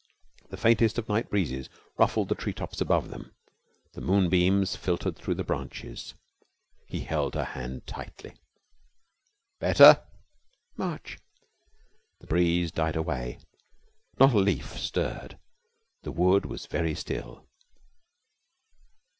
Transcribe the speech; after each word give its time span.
The 0.49 0.57
faintest 0.57 0.97
of 0.97 1.07
night 1.07 1.29
breezes 1.29 1.69
ruffled 1.95 2.29
the 2.29 2.33
tree 2.33 2.53
tops 2.53 2.81
above 2.81 3.11
them. 3.11 3.35
The 3.93 4.01
moonbeams 4.01 4.75
filtered 4.75 5.15
through 5.15 5.35
the 5.35 5.43
branches. 5.43 6.15
He 6.87 7.01
held 7.01 7.35
her 7.35 7.43
hand 7.43 7.85
tightly. 7.85 8.33
'Better?' 9.59 10.01
'Much.' 10.75 11.19
The 12.19 12.25
breeze 12.25 12.71
died 12.71 12.95
away. 12.95 13.37
Not 14.19 14.33
a 14.33 14.39
leaf 14.39 14.69
stirred. 14.75 15.37
The 16.01 16.11
wood 16.11 16.47
was 16.47 16.65
very 16.65 16.95
still. 16.95 17.47